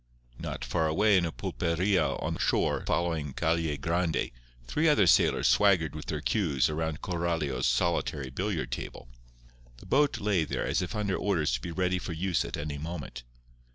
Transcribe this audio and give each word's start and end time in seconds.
Not 0.39 0.65
far 0.65 0.87
away 0.87 1.15
in 1.15 1.27
a 1.27 1.31
pulperia 1.31 2.17
on 2.23 2.33
the 2.33 2.39
shore 2.39 2.83
following 2.87 3.33
Calle 3.33 3.77
Grande 3.77 4.31
three 4.65 4.89
other 4.89 5.05
sailors 5.05 5.47
swaggered 5.47 5.93
with 5.95 6.07
their 6.07 6.21
cues 6.21 6.71
around 6.71 7.03
Coralio's 7.03 7.67
solitary 7.67 8.31
billiard 8.31 8.71
table. 8.71 9.09
The 9.77 9.85
boat 9.85 10.19
lay 10.19 10.43
there 10.43 10.65
as 10.65 10.81
if 10.81 10.95
under 10.95 11.15
orders 11.15 11.51
to 11.51 11.61
be 11.61 11.69
ready 11.71 11.99
for 11.99 12.13
use 12.13 12.43
at 12.43 12.57
any 12.57 12.79
moment. 12.79 13.21